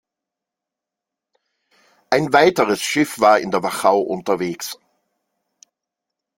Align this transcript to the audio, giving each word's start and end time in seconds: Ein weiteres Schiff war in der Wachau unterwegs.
Ein 2.09 2.33
weiteres 2.33 2.81
Schiff 2.81 3.19
war 3.19 3.37
in 3.39 3.51
der 3.51 3.61
Wachau 3.61 3.99
unterwegs. 3.99 4.79